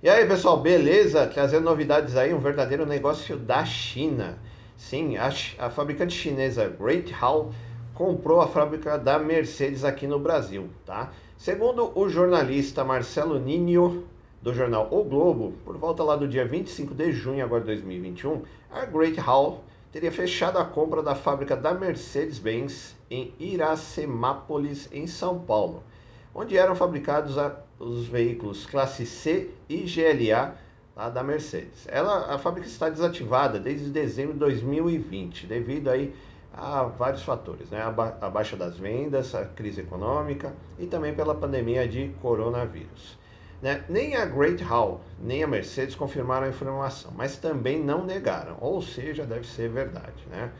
E 0.00 0.08
aí, 0.08 0.24
pessoal, 0.28 0.60
beleza? 0.60 1.26
Trazendo 1.26 1.64
novidades 1.64 2.14
aí, 2.14 2.32
um 2.32 2.38
verdadeiro 2.38 2.86
negócio 2.86 3.36
da 3.36 3.64
China. 3.64 4.38
Sim, 4.76 5.16
a, 5.16 5.28
a 5.58 5.70
fabricante 5.70 6.14
chinesa 6.14 6.68
Great 6.68 7.12
Hall 7.14 7.52
comprou 7.94 8.40
a 8.40 8.46
fábrica 8.46 8.96
da 8.96 9.18
Mercedes 9.18 9.84
aqui 9.84 10.06
no 10.06 10.20
Brasil, 10.20 10.68
tá? 10.86 11.10
Segundo 11.36 11.90
o 11.98 12.08
jornalista 12.08 12.84
Marcelo 12.84 13.40
Ninho, 13.40 14.04
do 14.40 14.54
jornal 14.54 14.86
O 14.92 15.02
Globo, 15.02 15.54
por 15.64 15.76
volta 15.76 16.04
lá 16.04 16.14
do 16.14 16.28
dia 16.28 16.46
25 16.46 16.94
de 16.94 17.10
junho 17.10 17.44
agora 17.44 17.62
de 17.62 17.66
2021, 17.66 18.42
a 18.70 18.84
Great 18.84 19.18
Hall 19.18 19.64
teria 19.90 20.12
fechado 20.12 20.60
a 20.60 20.64
compra 20.64 21.02
da 21.02 21.16
fábrica 21.16 21.56
da 21.56 21.74
Mercedes-Benz 21.74 22.94
em 23.10 23.34
Iracemápolis, 23.40 24.88
em 24.92 25.08
São 25.08 25.40
Paulo, 25.40 25.82
onde 26.38 26.56
eram 26.56 26.76
fabricados 26.76 27.34
os 27.80 28.06
veículos 28.06 28.64
classe 28.64 29.04
C 29.04 29.50
e 29.68 29.78
GLA 29.78 30.54
da 31.12 31.24
Mercedes. 31.24 31.84
Ela, 31.88 32.32
a 32.32 32.38
fábrica 32.38 32.68
está 32.68 32.88
desativada 32.88 33.58
desde 33.58 33.90
dezembro 33.90 34.34
de 34.34 34.38
2020, 34.38 35.48
devido 35.48 35.88
aí 35.88 36.14
a 36.52 36.84
vários 36.84 37.24
fatores, 37.24 37.70
né? 37.70 37.82
a, 37.82 37.90
ba 37.90 38.16
a 38.20 38.30
baixa 38.30 38.56
das 38.56 38.78
vendas, 38.78 39.34
a 39.34 39.46
crise 39.46 39.80
econômica 39.80 40.54
e 40.78 40.86
também 40.86 41.12
pela 41.12 41.34
pandemia 41.34 41.88
de 41.88 42.08
coronavírus. 42.22 43.18
Né? 43.60 43.82
Nem 43.88 44.14
a 44.14 44.24
Great 44.24 44.62
Hall 44.62 45.00
nem 45.20 45.42
a 45.42 45.46
Mercedes 45.48 45.96
confirmaram 45.96 46.46
a 46.46 46.50
informação, 46.50 47.12
mas 47.16 47.36
também 47.36 47.82
não 47.82 48.04
negaram, 48.04 48.56
ou 48.60 48.80
seja, 48.80 49.24
deve 49.24 49.44
ser 49.44 49.68
verdade. 49.70 50.24
Né? 50.30 50.52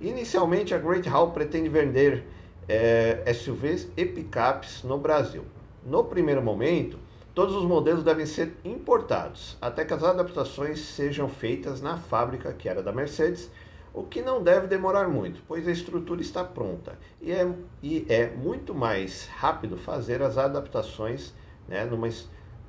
Inicialmente, 0.00 0.74
a 0.74 0.78
Great 0.78 1.06
Hall 1.06 1.32
pretende 1.32 1.68
vender 1.68 2.24
é, 2.68 3.32
SUVs 3.32 3.88
e 3.96 4.04
picapes 4.04 4.82
no 4.82 4.98
Brasil. 4.98 5.44
No 5.84 6.04
primeiro 6.04 6.42
momento, 6.42 6.98
todos 7.34 7.54
os 7.54 7.64
modelos 7.64 8.04
devem 8.04 8.26
ser 8.26 8.54
importados, 8.64 9.56
até 9.60 9.84
que 9.84 9.94
as 9.94 10.04
adaptações 10.04 10.80
sejam 10.80 11.28
feitas 11.28 11.80
na 11.80 11.96
fábrica 11.96 12.52
que 12.52 12.68
era 12.68 12.82
da 12.82 12.92
Mercedes, 12.92 13.50
o 13.94 14.02
que 14.02 14.22
não 14.22 14.42
deve 14.42 14.66
demorar 14.66 15.08
muito, 15.08 15.42
pois 15.46 15.68
a 15.68 15.70
estrutura 15.70 16.22
está 16.22 16.42
pronta 16.42 16.98
e 17.20 17.30
é, 17.30 17.46
e 17.82 18.06
é 18.08 18.30
muito 18.30 18.74
mais 18.74 19.26
rápido 19.26 19.76
fazer 19.76 20.22
as 20.22 20.38
adaptações 20.38 21.34
né, 21.68 21.84
numa, 21.84 22.08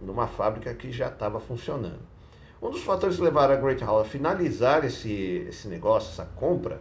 numa 0.00 0.26
fábrica 0.26 0.74
que 0.74 0.90
já 0.90 1.08
estava 1.08 1.38
funcionando. 1.38 2.00
Um 2.60 2.70
dos 2.70 2.82
fatores 2.82 3.16
que 3.16 3.22
levaram 3.22 3.54
a 3.54 3.56
Great 3.58 3.84
Hall 3.84 4.00
a 4.00 4.04
finalizar 4.04 4.84
esse, 4.84 5.46
esse 5.48 5.68
negócio, 5.68 6.10
essa 6.10 6.24
compra 6.36 6.80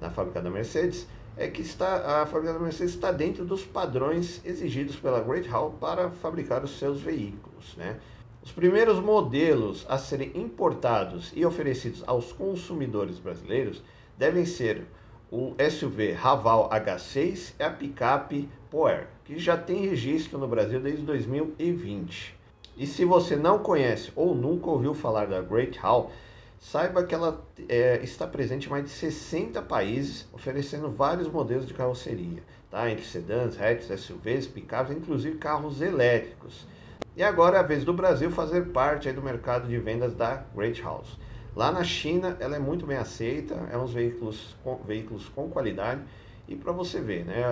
na 0.00 0.08
fábrica 0.08 0.40
da 0.40 0.48
Mercedes, 0.48 1.06
é 1.36 1.48
que 1.48 1.62
está, 1.62 2.22
a 2.22 2.26
fábrica 2.26 2.52
da 2.52 2.58
Mercedes 2.58 2.94
está 2.94 3.10
dentro 3.10 3.44
dos 3.44 3.64
padrões 3.64 4.40
exigidos 4.44 4.96
pela 4.96 5.20
Great 5.20 5.48
Hall 5.48 5.72
para 5.80 6.10
fabricar 6.10 6.62
os 6.62 6.78
seus 6.78 7.00
veículos. 7.00 7.74
Né? 7.76 7.96
Os 8.42 8.52
primeiros 8.52 9.00
modelos 9.00 9.84
a 9.88 9.98
serem 9.98 10.30
importados 10.34 11.32
e 11.34 11.44
oferecidos 11.44 12.04
aos 12.06 12.32
consumidores 12.32 13.18
brasileiros 13.18 13.82
devem 14.16 14.46
ser 14.46 14.86
o 15.30 15.54
SUV 15.68 16.12
Raval 16.12 16.70
H6 16.70 17.54
e 17.58 17.62
a 17.62 17.70
picape 17.70 18.48
Poer, 18.70 19.08
que 19.24 19.38
já 19.38 19.56
tem 19.56 19.88
registro 19.88 20.38
no 20.38 20.46
Brasil 20.46 20.78
desde 20.78 21.02
2020. 21.02 22.36
E 22.76 22.86
se 22.86 23.04
você 23.04 23.34
não 23.34 23.58
conhece 23.58 24.12
ou 24.14 24.34
nunca 24.34 24.70
ouviu 24.70 24.94
falar 24.94 25.26
da 25.26 25.40
Great 25.40 25.78
Hall, 25.78 26.12
Saiba 26.64 27.04
que 27.04 27.14
ela 27.14 27.44
é, 27.68 28.00
está 28.02 28.26
presente 28.26 28.66
em 28.66 28.70
mais 28.70 28.84
de 28.84 28.90
60 28.90 29.60
países, 29.60 30.26
oferecendo 30.32 30.90
vários 30.90 31.28
modelos 31.28 31.66
de 31.66 31.74
carroceria, 31.74 32.42
tá? 32.70 32.90
entre 32.90 33.04
sedãs, 33.04 33.60
hatches, 33.60 34.00
SUVs, 34.00 34.46
picapes, 34.46 34.96
inclusive 34.96 35.36
carros 35.36 35.82
elétricos. 35.82 36.66
E 37.14 37.22
agora 37.22 37.58
é 37.58 37.60
a 37.60 37.62
vez 37.62 37.84
do 37.84 37.92
Brasil 37.92 38.30
fazer 38.30 38.72
parte 38.72 39.12
do 39.12 39.22
mercado 39.22 39.68
de 39.68 39.78
vendas 39.78 40.14
da 40.14 40.42
Great 40.56 40.80
House. 40.80 41.18
Lá 41.54 41.70
na 41.70 41.84
China, 41.84 42.34
ela 42.40 42.56
é 42.56 42.58
muito 42.58 42.86
bem 42.86 42.96
aceita, 42.96 43.54
é 43.70 43.76
uns 43.76 43.92
veículos 43.92 44.56
com, 44.64 44.76
veículos 44.76 45.28
com 45.28 45.50
qualidade. 45.50 46.00
E 46.48 46.56
para 46.56 46.72
você 46.72 46.98
ver, 46.98 47.26
né, 47.26 47.44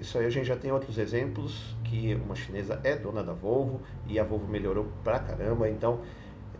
isso 0.00 0.16
aí 0.18 0.24
a 0.24 0.30
gente 0.30 0.46
já 0.46 0.56
tem 0.56 0.72
outros 0.72 0.96
exemplos 0.96 1.76
que 1.84 2.14
uma 2.14 2.34
chinesa 2.34 2.80
é 2.82 2.96
dona 2.96 3.22
da 3.22 3.34
Volvo 3.34 3.82
e 4.06 4.18
a 4.18 4.24
Volvo 4.24 4.48
melhorou 4.48 4.86
pra 5.04 5.18
caramba. 5.18 5.68
Então, 5.68 6.00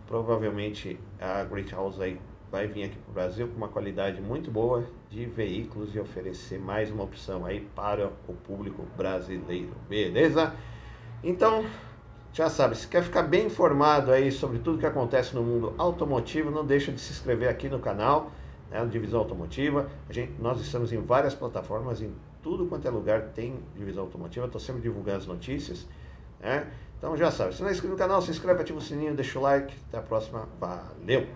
provavelmente 0.07 0.99
a 1.19 1.43
Great 1.43 1.73
House 1.73 1.99
aí 1.99 2.19
vai 2.49 2.65
vir 2.65 2.85
aqui 2.85 2.97
para 2.97 3.11
o 3.11 3.13
Brasil 3.13 3.47
com 3.47 3.57
uma 3.57 3.67
qualidade 3.67 4.21
muito 4.21 4.49
boa 4.49 4.85
de 5.09 5.25
veículos 5.25 5.93
e 5.93 5.99
oferecer 5.99 6.59
mais 6.59 6.89
uma 6.89 7.03
opção 7.03 7.45
aí 7.45 7.59
para 7.75 8.07
o 8.27 8.33
público 8.33 8.83
brasileiro, 8.95 9.73
beleza? 9.89 10.53
Então, 11.21 11.65
já 12.31 12.49
sabe, 12.49 12.77
se 12.77 12.87
quer 12.87 13.03
ficar 13.03 13.23
bem 13.23 13.47
informado 13.47 14.11
aí 14.11 14.31
sobre 14.31 14.59
tudo 14.59 14.77
que 14.77 14.85
acontece 14.85 15.35
no 15.35 15.43
mundo 15.43 15.73
automotivo, 15.77 16.49
não 16.49 16.65
deixa 16.65 16.91
de 16.91 17.01
se 17.01 17.11
inscrever 17.11 17.49
aqui 17.49 17.67
no 17.67 17.79
canal, 17.79 18.31
né, 18.71 18.85
Divisão 18.85 19.19
Automotiva. 19.19 19.89
A 20.07 20.13
gente, 20.13 20.33
nós 20.39 20.61
estamos 20.61 20.93
em 20.93 21.01
várias 21.01 21.33
plataformas, 21.33 22.01
em 22.01 22.13
tudo 22.41 22.65
quanto 22.67 22.87
é 22.87 22.91
lugar 22.91 23.21
tem 23.33 23.59
Divisão 23.75 24.03
Automotiva, 24.03 24.45
estou 24.45 24.61
sempre 24.61 24.81
divulgando 24.81 25.17
as 25.17 25.27
notícias, 25.27 25.85
né? 26.39 26.67
Então 26.97 27.15
já 27.15 27.29
sabe, 27.29 27.55
se 27.55 27.61
não 27.61 27.69
é 27.69 27.71
inscrito 27.71 27.93
no 27.93 27.97
canal, 27.97 28.21
se 28.21 28.31
inscreve, 28.31 28.61
ativa 28.61 28.79
o 28.79 28.81
sininho, 28.81 29.15
deixa 29.15 29.37
o 29.37 29.41
like. 29.41 29.73
Até 29.87 29.97
a 29.97 30.01
próxima. 30.01 30.47
Valeu! 30.59 31.27